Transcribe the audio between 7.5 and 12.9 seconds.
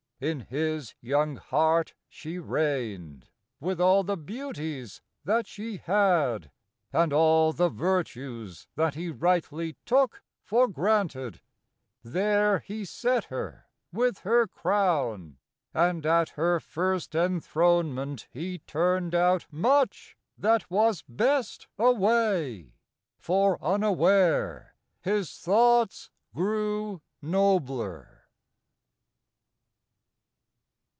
the virtues that he rightly took For granted: there he